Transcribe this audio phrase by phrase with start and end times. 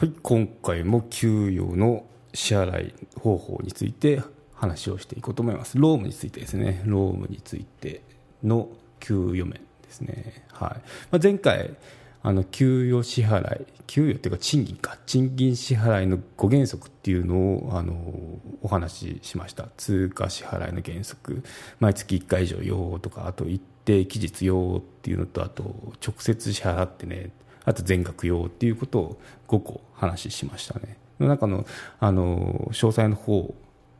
[0.00, 4.22] はい、今回も給与の支払い方法について
[4.54, 5.76] 話をしていこうと思います。
[5.76, 8.00] ロームについてですね、ロームについて
[8.42, 10.46] の給与面ですね。
[10.54, 10.70] はい。
[11.10, 11.76] まあ、前回、
[12.22, 17.94] あの給与支払い、給与っていうか賃金か、賃金支払いの5原則っていうのをあの
[18.62, 19.68] お話ししました。
[19.76, 21.44] 通貨支払いの原則、
[21.78, 27.32] 毎月1回以上用とか、あと一定期日用っていうのと、あと直接支払ってね、
[27.64, 30.96] あと全額用っていうことを5個話しましたね。
[31.18, 31.66] の中の
[31.98, 33.54] あの詳細の方を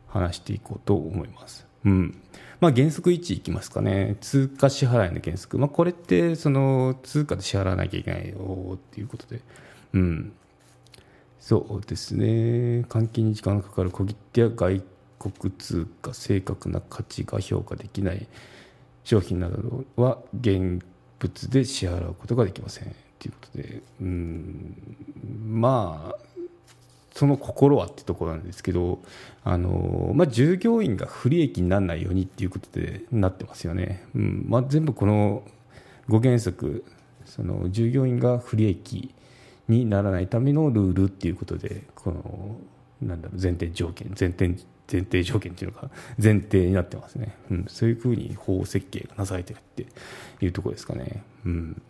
[0.09, 1.67] 話していこうと思います。
[1.85, 2.21] うん
[2.61, 9.41] まあ、原則1いきますかね、通貨支払いの原則、まあ、これってその通貨で支払わなきゃいけないよっていうことで、
[9.95, 10.33] うん、
[11.39, 14.83] そうですね、換金に時間がかかる小切手や外
[15.19, 18.27] 国通貨、正確な価値が評価できない
[19.05, 20.85] 商品などは現
[21.19, 22.95] 物で支払うことができません。
[23.21, 24.75] ということで、うん、
[25.47, 26.31] まあ、
[27.15, 28.99] その心はってところなんですけど、
[29.45, 34.05] あのまあ、従業員が不利益にならないようにっていうことでなってますよね。
[34.15, 35.43] うんまあ、全部この
[36.09, 36.85] 5原則
[37.27, 39.15] その従業員が不利益
[39.69, 42.57] にならないためのルールっていうことでこの
[43.03, 44.57] なんだろう前提条件前提
[44.91, 49.87] 前提条件っていうのが前提になってますね、うん、そういうふうに法設計がなされてるって
[50.45, 51.23] いうところですかね。
[51.45, 51.83] うん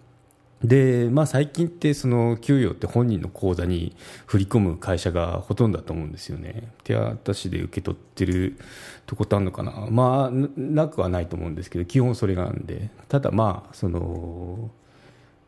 [0.62, 6.68] で、まあ、最近ってその給与って本人の口座に振り込む会社がほとんどだと思うんですよね。
[6.84, 8.58] 手渡しで受け取ってる
[9.06, 14.70] とことあるのかな、まあ、なくはないと思うんですけど、基本それがなんで、ただ、まあその、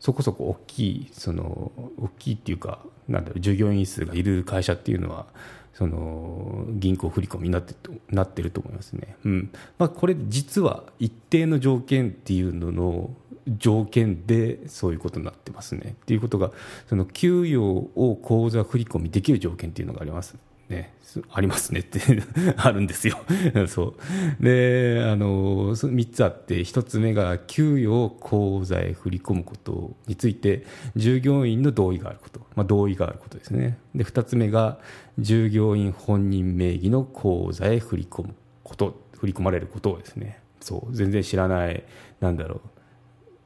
[0.02, 5.26] そこそこ大きい、その大きいっていうか、なんだろう、従業員数がいる会社っていうのは、
[5.74, 7.74] その銀行振り込みになって
[8.10, 9.14] なってると思いますね。
[9.24, 13.10] うんまあ、これ実は一定の条件っていうのの
[13.46, 15.94] 条件でそういうことになってますね。
[16.02, 16.50] っていうことが
[16.88, 20.36] その給与を口座振り込みできる条件っていうのがあります。
[20.72, 20.94] ね、
[21.30, 22.00] ありますねって
[22.56, 23.18] あるんですよ。
[23.68, 23.94] そ
[24.40, 24.42] う。
[24.42, 30.64] であの3つあって1つ目が給与を口座へ振り込むことについて
[30.96, 33.78] 従業員の同意があること、まあ、同意があることですね。
[33.94, 34.78] で2つ目が
[35.18, 38.34] 従業員本人名義の口座へ振り込む
[38.64, 39.02] こと。
[39.18, 40.40] 振り込まれることをですね。
[40.60, 40.96] そう。
[40.96, 41.84] 全然知らない
[42.20, 42.60] なんだろう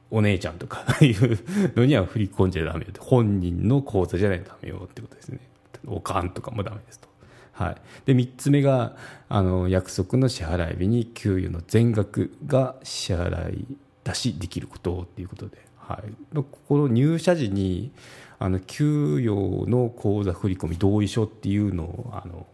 [0.09, 1.39] お姉ちゃんとか いう
[1.75, 5.39] のには振り込んじゃダメよ本人の口座じゃないとダメよってことですね。
[5.85, 7.07] おかんとかもダメですと、
[7.57, 7.75] はい、
[8.05, 8.95] で3つ目が
[9.29, 13.65] あの約束の支払い日に給与の全額が支払い
[14.03, 17.91] 出しできることっていうことで、はい、ここの入社時に
[18.37, 22.45] あの給与の口座振込同意書っていうのをあの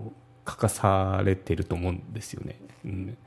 [0.47, 2.57] 書かされてると思うんですよね。
[2.85, 3.17] うん。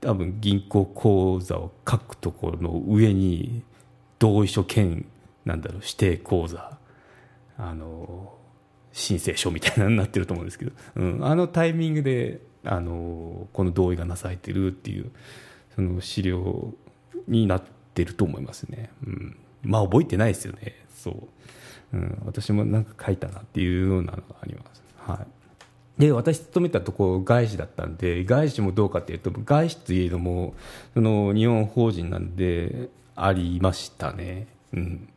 [0.00, 3.62] 多分銀行口座を書くところの上に
[4.18, 5.06] 同意書兼
[5.44, 6.76] なんだろう指定口座。
[7.58, 8.35] あの
[8.96, 15.10] 申請書みたいなになってると思うんですけど、うん、あのタイミングであのこの同意がなされてるっていう
[15.74, 16.72] その資料
[17.28, 17.62] になっ
[17.92, 20.74] てると思いますね、うん、まあ覚えてないですよね。
[20.96, 21.10] そ
[21.92, 24.82] う、うん、私もなんか書いたなっていうようなのがあります。
[24.96, 25.22] は
[25.98, 26.00] い。
[26.00, 30.54] で私勤めたとこ外資だったんで外資もどうかというと外資といえども
[30.94, 35.08] その日本法人なんでありましたね、うん、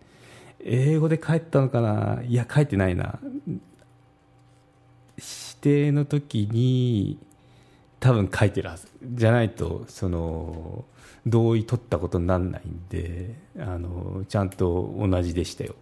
[0.62, 2.22] 英語で書いたのかな？
[2.24, 3.20] いや書いてないな。
[3.56, 5.26] 指
[5.62, 7.18] 定の時に
[8.00, 8.88] 多分書いてるはず。
[9.04, 10.86] じゃないとその
[11.26, 15.76] 同意取ったことにならないんであのちゃんと同じでしたよ、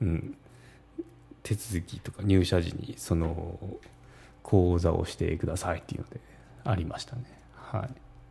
[0.00, 0.36] うん、
[1.42, 3.58] 手続きとか入社時にその
[4.42, 6.20] 講座をしてくださいっていうので
[6.64, 7.22] ありましたね。
[7.54, 7.90] はい、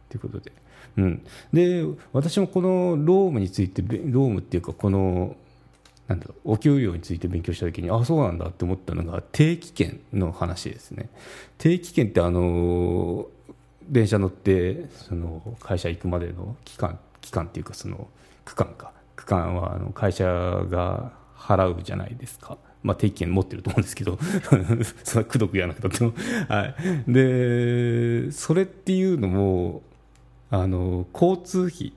[0.09, 0.51] ということで,、
[0.97, 5.35] うん、で私もこのロームについてロームっていうかこの
[6.11, 11.09] なんだろうお給料について勉強した時にあそうなんだって思ったのが定期券の話ですね。
[11.57, 13.27] 定期券ってあの
[13.83, 18.07] 電車乗ってその会社行くまでの期間期間っていうかその
[18.43, 22.57] 区間か区間はあの会社が払うじゃないですか。
[22.83, 24.17] まあ、定期券持ってると思うんですけど
[25.03, 26.13] そんなくどくやなくたっても、
[26.47, 26.65] は
[27.07, 29.83] い、でそれっていうのも
[30.49, 31.93] あの交通費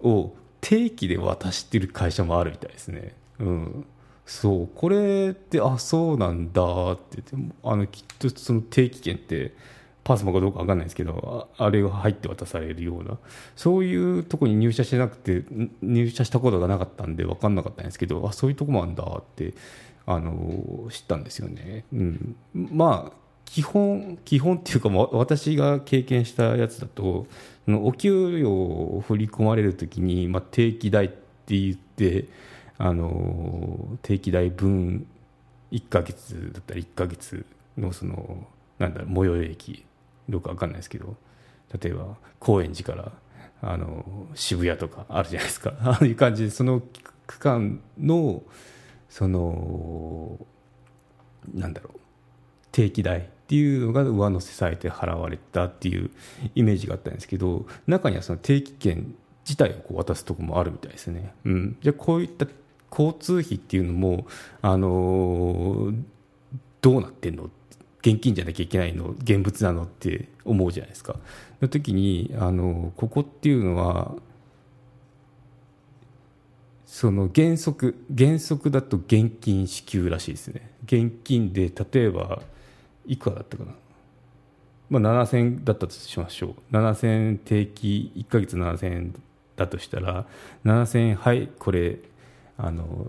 [0.00, 0.32] を
[0.68, 3.14] 定期で渡してる会社もあるみたいですね。
[3.38, 3.86] うん
[4.24, 7.22] そうこれってあそうなんだって
[7.62, 9.54] あのきっとその定期券って
[10.02, 13.18] パスモかどうか分かんないですけどあれが入って渡されるような
[13.54, 15.44] そういうとこに入社してなくて
[15.80, 19.54] 入社したことがなかったんで分かんなかったんですけどあそういうとこもあるんだって
[20.04, 21.84] あの知ったんですよね。
[21.92, 27.26] うん、まあ基本基本っていうか私が経験したやつだと
[27.68, 32.26] お給料を振り込まれるときに、まあ、定期代って言って
[32.78, 35.06] あの定期代分
[35.72, 37.46] 1ヶ月だったら1ヶ月
[37.78, 38.46] のその
[38.78, 39.84] なんだろう最寄り駅
[40.28, 41.16] どうか分かんないですけど
[41.80, 43.12] 例えば高円寺から
[43.62, 45.72] あの渋谷とかあるじゃないですか。
[45.80, 46.82] ああいう感じでその
[47.26, 48.42] 区間の
[49.08, 50.38] その
[51.54, 52.00] なんだろう
[52.70, 56.10] 定期代っていうのが上乗せされて払われたっていう
[56.56, 59.14] イメージがあったんですけど中にはその定期券
[59.44, 61.32] 自体をこう渡すとこもあるみたいですね。
[61.44, 62.48] うん、じゃこういった
[62.90, 64.26] 交通費っていうのも、
[64.62, 66.02] あのー、
[66.80, 67.50] どうなってんの？
[68.00, 69.10] 現金じゃなきゃいけないの？
[69.10, 69.84] 現物なの？
[69.84, 71.14] って思うじゃないですか。
[71.60, 74.16] の時に、あのー、ここっていうのは
[76.84, 80.72] その原則原則だと現金支給らしいですね。
[80.86, 82.42] 現金で例えば
[83.06, 83.72] いくらだったかな、
[84.90, 86.74] まあ、7000円だったとしましょう。
[86.74, 89.14] 7000円定期1か月7000円
[89.56, 90.26] だとしたら
[90.64, 91.98] 7000円はいこれ
[92.58, 93.06] あの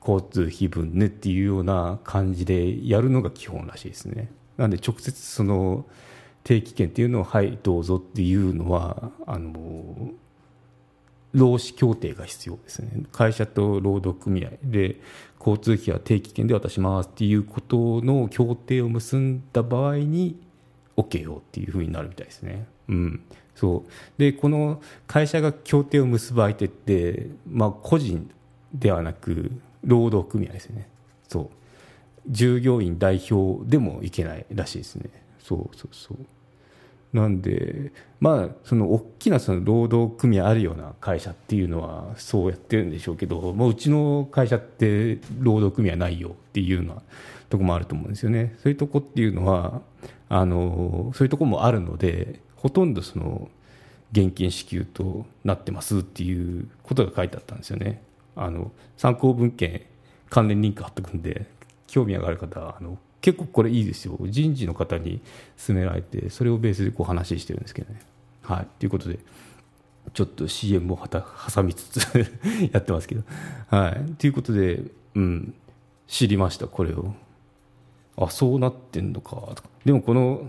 [0.00, 4.30] 交通費分ねっていうような感じでやるのが基本らしいですね。
[4.56, 5.84] なんで直接その
[6.44, 10.12] 定期券っていうのをはいどうぞっていうのはあの
[11.32, 13.02] 労使協定が必要ですね。
[13.12, 14.96] 会社と労働組合で
[15.38, 20.40] 交通費は定期券で渡しますっていうことの協定を結んだ場合に
[20.96, 22.66] OK よっていうふうになるみたいですね。
[22.88, 23.24] うん、
[23.54, 23.90] そう。
[24.18, 28.30] でこの会社が協定を結ぶ相手って、まあ、個人
[28.72, 29.50] ではなく
[29.84, 30.88] 労働組合ですね。
[31.28, 31.50] そう。
[32.28, 35.10] 従業員代表でもいけないらしいですね。
[35.38, 36.18] そうそうそう。
[37.12, 47.02] なんで、まあ、その大きなその労働組合あるような会社っていうのはそうやってるんでしょうけど、もううちの会社って労働組合ないよっていうような
[47.48, 48.54] とこもあると思うんですよね。
[48.62, 49.80] そういうとこっていうのは、
[50.28, 53.48] あのそういうとこもあるので、ほとんどその
[54.12, 58.02] 現金支給となってますっていうことが書いてあったんですよね。
[58.34, 59.82] あの参考文献
[60.28, 61.46] 関連リンク貼っておくんで
[61.86, 64.18] 興味がある方はあの結構これいいですよ。
[64.24, 65.20] 人事の方に
[65.64, 68.00] 勧められてそれをベースでこう話してるんですけどね。
[68.42, 68.66] はい。
[68.78, 69.18] ということで
[70.14, 71.24] ちょっと CM をはた
[71.54, 72.00] 挟みつつ
[72.72, 73.22] やってますけど。
[73.68, 74.12] はい。
[74.14, 74.82] ということで
[75.14, 75.54] うん。
[76.06, 77.14] 知りましたこれを
[78.16, 79.30] あそうなってんのか。
[79.54, 79.68] とか。
[79.84, 80.48] でもこの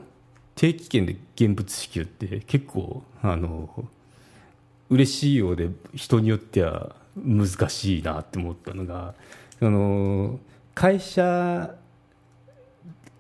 [0.55, 3.85] 定期券で現物支給って結構あの
[4.89, 9.13] 嬉しいようで人によっては難しいなって思ったのが
[9.59, 10.39] その
[10.73, 11.75] 会社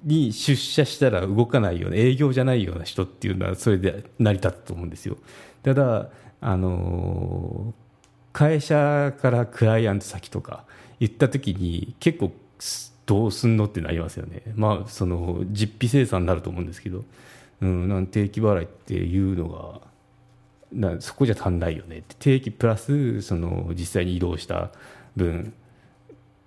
[0.03, 5.17] に出社したら動かないような営業じゃないような人っていうのはそれで成り立つと思うんですよ。
[5.63, 6.09] ただ
[6.39, 7.73] あの
[8.31, 10.65] 会社からクライアント先とか
[10.99, 12.31] 行った時に結構
[13.05, 14.43] どうすんのってなりますよね。
[14.55, 17.03] まあその実費生産になると思うんですけど、
[17.61, 19.81] うん、なん定期払いっていうのが
[20.71, 22.15] なそこじゃ足んないよねって。
[22.19, 24.71] 定期プラスその実際に移動した
[25.15, 25.53] 分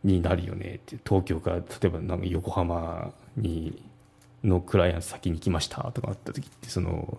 [0.05, 0.97] になるよねって。
[1.05, 3.83] 東京から例えばなんか横浜に
[4.45, 7.19] のクライアント先に来ましたとかあった時ってその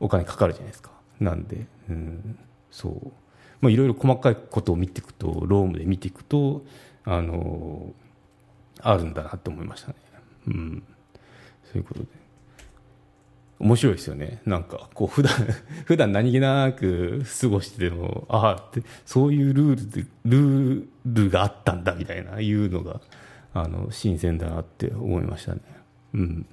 [0.00, 0.90] お金かかるじゃないですか。
[1.20, 2.38] なんで、うん、
[2.70, 3.12] そう。
[3.60, 6.64] まあいろいろ細かいことを見ていくとロームで見ていくと
[7.04, 7.92] あの
[8.80, 9.94] あるんだなって思いましたね。
[10.48, 10.82] うん。
[11.64, 12.06] そういうことで。
[13.62, 14.42] 面白いですよね。
[14.44, 15.32] なんかこう普段
[15.86, 23.00] 普段何気なく過ごしててもああってそういうルールでルールがあったんだみたいないうのが
[23.54, 25.60] あの新鮮だなって思いましたね。
[26.14, 26.46] うん、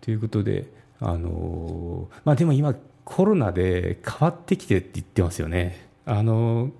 [0.00, 0.66] ということで、
[1.00, 5.88] あのまあ、でも今コロナで変わってきてって言ってますよね。
[6.04, 6.70] あの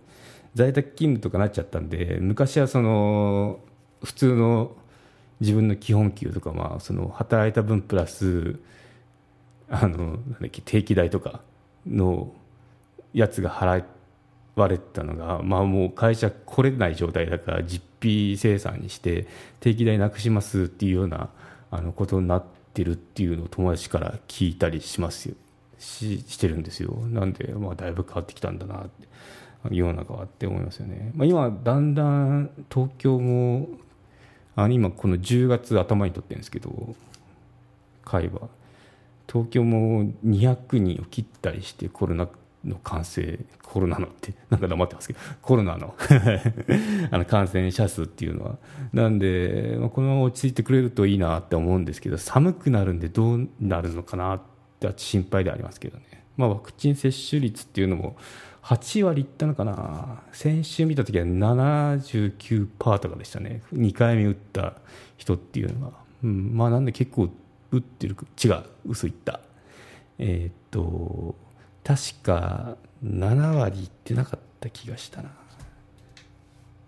[0.54, 3.60] 在宅勤務とかなっちゃったんで昔はその
[4.02, 4.74] 普通の
[5.40, 8.58] 自分の基本給とか、まあ、その働いた分プラス
[9.68, 11.40] あのなんだっけ定期代とか
[11.86, 12.32] の
[13.12, 13.84] やつが払
[14.54, 19.26] われたのが、まあ、もう会社来れない状態だから実費生産にして
[19.60, 21.30] 定期代なくしますっていうような
[21.70, 25.34] あのことになってるっていうのを友達から聞いたりしますよ。
[25.78, 26.94] ししてるんですよ。
[27.10, 29.08] なんで、まあ、だいぶ変わってきたんだなって
[29.70, 33.68] 世の中はって思いますよね、まあ、今だんだん東京も
[34.54, 36.94] あの今この10月頭にとってるんですけど
[38.04, 38.48] 会話。
[39.28, 42.28] 東京も200人を切ったりしてコロナ
[42.66, 45.94] の感染コロナのって なんか黙ってますけどコロナの
[47.10, 48.58] あの感染者数っていうのは。
[48.92, 54.40] なんで、まあ、このまま落ち着いてくれるといいなって思うんですけど寒くなるんでどうなるのかなっ
[54.80, 56.04] て心配でありますけどね、
[56.36, 58.16] まあ、ワクチン接種率っていうのも
[58.62, 60.22] 8割いったのかな。
[60.32, 63.62] 先週見た時は79%とかでしたね。
[63.72, 64.74] 2回目打った
[65.16, 65.92] 人っていうのは、
[66.24, 67.30] うん、まあなんで結構
[67.70, 69.40] 打ってる違う嘘言った。
[70.18, 71.36] えー、っと
[71.86, 75.30] 確か7割いってなかった気がしたな。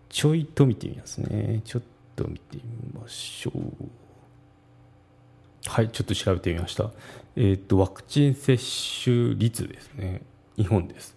[0.08, 1.62] ちょいと見てみますね。
[1.64, 1.82] ちょっ
[2.16, 3.88] と見てみましょう。
[5.66, 6.90] はいちょっと調べてみました。
[7.36, 8.58] えっ、とワクチン接
[9.04, 10.22] 種率ですね。
[10.56, 11.16] 日本です。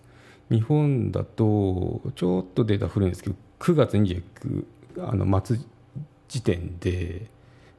[0.51, 4.65] 日本だとちょっとデータ古いんですけど9月29
[4.99, 5.57] あの末
[6.27, 7.25] 時点で、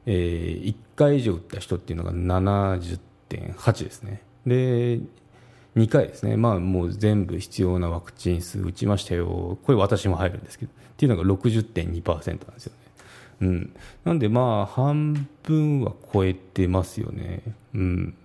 [0.05, 4.21] えー、1回以上打った人っていうのが70.8ですね。
[4.45, 4.99] で
[5.75, 12.83] 2回ですね、まあ、もう全部必要なワクチン数打ちましたよ、これ、私も入るんですけど、っていうのが60.2%なんですよね。
[13.41, 13.75] うん、
[14.05, 17.41] なんで、まあ、半分は超えてますよね。
[17.73, 18.15] うん、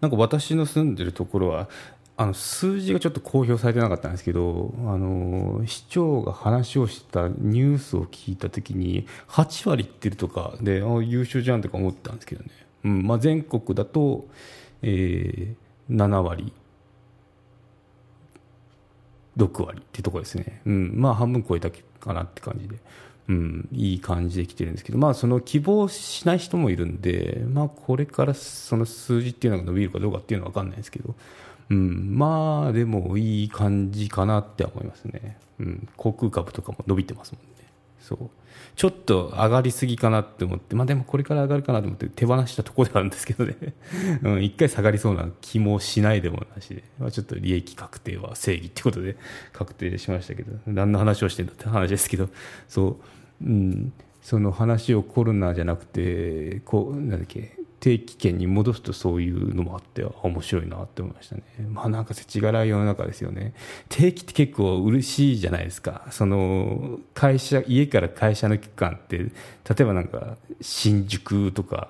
[0.00, 1.68] なんか私の住んでるところは、
[2.16, 12.50] あの数字がちょっと公表されてなかったんですけど、あの市長が話をしたニュースを聞いたときに、8割いってるとかで、あ優秀じゃんとか思ったんですけどね、
[12.84, 13.06] うん。
[13.06, 14.26] まあ、全国だと、
[14.82, 16.52] えー、7割
[19.36, 22.76] 6割ってとこですね、うん、まあ半分超えたかなって感じで、
[23.28, 31.14] うん、いい感じで来てるんですけど、まあ、その希望しない人もいるんで、まあ、これからその数字っていうのが伸びるかどうかっていうのは分かんないですけど、
[31.70, 37.71] うん、まあでもいい感じかなって思いますね、うん、航空株とかも伸びてますもんね。
[38.02, 38.30] そう。
[38.74, 43.56] ちょっと上がりすぎかなって思って、まあ、でもこれから上がるかなと思って手放したところではあるんですけどね、
[44.22, 49.16] うん、一回下がりそうな気もしないでもなしで、まあ、ちょっと利益確定は正義ってことで
[49.52, 52.28] 確定しましたけど、何の話をしてんだって話ですけど、
[52.68, 53.00] そ
[53.42, 61.42] う、うん、その話をコロナじゃなくて、こうなんだっけ定期券に戻すとそういうのもあって面白いなって思いましたね。
[61.68, 63.54] まあなんか世知辛い世の中ですよね。
[63.88, 66.06] 定期って結構嬉しいじゃないですか。
[66.12, 69.30] その会社、家から会社の期間って、例
[69.80, 71.88] えばなんか新宿とか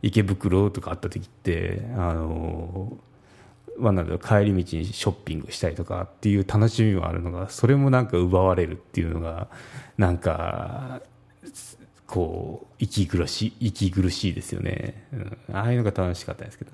[0.00, 2.96] 池袋とかあった時って、あの、
[3.76, 9.48] まあ、なんだ帰り道にショッピングしたりとかっていう楽しみもあるのがそれもなんか奪われるっていうのが
[9.98, 11.02] なんか
[12.06, 16.70] こう息苦しい息苦しいですよね、うん、ああいうのが楽しかったんですけど、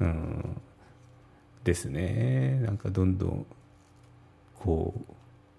[0.00, 0.60] うん、
[1.64, 2.60] ですね。
[2.62, 3.46] なんかどんどん
[4.54, 5.12] こう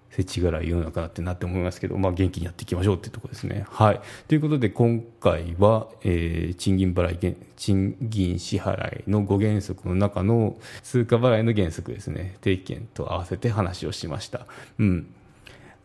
[0.10, 3.66] 世知辛い世の中だってなって思いますけど、まあ、元気にやっていきましょうっていうところですね。
[3.70, 12.38] はい、ということで今回は、えー、賃金払い賃金支払いの5原則の中の通貨払いの原則ですね。
[12.42, 14.48] 定期券と合わせて話をしました。
[14.80, 15.14] うん。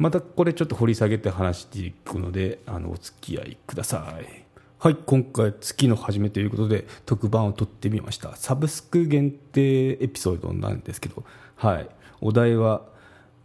[0.02, 4.44] またこれちょっと掘り下げて話していくのであのお付き合いください。
[4.80, 8.34] はい今回月の初めということで特番を撮ってみました。
[8.34, 11.22] サブスク限定エピソードなんですけど
[11.54, 11.88] はい。
[12.20, 12.82] お題は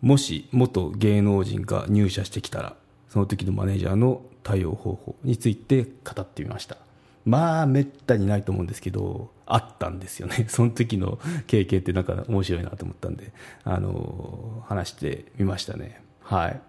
[0.01, 2.75] もし元芸能人が入社してきたら
[3.07, 6.77] その時のマネージャーの対応方法について語ってみました。
[7.23, 10.45] まあめったにないと思うんですけどあったんですよね。
[10.49, 13.31] その時の経験ってなんか面白いなと思ったんで
[13.63, 16.06] あの話してみましたね。
[16.27, 16.61] はい。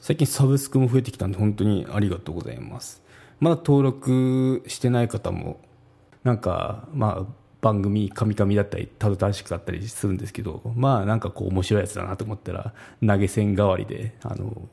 [0.00, 3.02] 最近サブスクも増えてきたんで本当にありがとうございます。
[3.40, 5.60] まだ登録してない方も、
[6.24, 14.68] なんか、まあ、番組、カミカミだったり、たどたどしくだったりするんですけど、まあ、なんかこう面白いやつだなと思ったら、投げ銭代わりで、あの、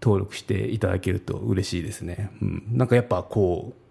[0.00, 2.30] 登録していただけると嬉しいですね。
[2.40, 2.64] うん。
[2.72, 3.86] なんかやっぱこう、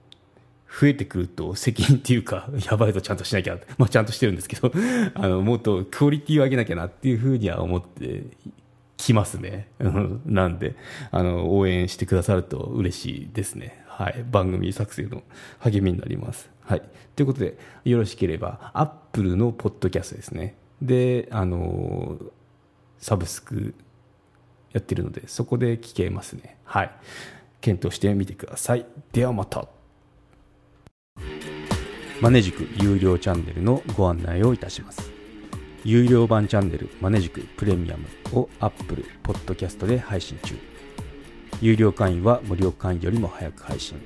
[0.80, 4.72] 増えてくると責任っていうか、 やばいとちゃんとしなきゃ、まあちゃんとしてるんですけど、
[5.14, 8.24] あの、もっとクオリティを上げなきゃなっていうふうには思って
[8.98, 9.70] 来ますね。
[10.26, 10.76] なんで、
[11.12, 13.84] あの、応援してくださると嬉しいですね。
[13.88, 14.26] はい。
[14.30, 15.24] 番組作成の
[15.60, 16.50] 励みになります。
[16.62, 16.82] はい。
[17.16, 20.56] ということで、よろしければ、アップルのポッドキャストですね。
[20.82, 22.18] で、あの、
[22.98, 23.74] サブスク
[24.74, 26.58] やってるので、そこで聞けますね。
[26.64, 26.92] はい。
[27.62, 28.86] 検討してみてください。
[29.12, 29.68] ではまた。
[32.22, 35.15] マネジク有料チャンネルのご案内をいたします。
[35.86, 40.56] 有料版チャンネルマネジクプレミアムを Apple Podcast で配信中。
[41.62, 44.02] 有料会員は無料会員よりも早く配信。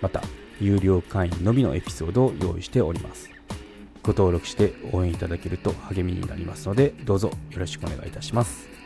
[0.00, 0.22] また
[0.58, 3.28] 有料会員のみのエピソードを用意しております。
[4.02, 8.77] ご登録して応援いただけると励みになりますのでどうぞよろしくお願いいたします。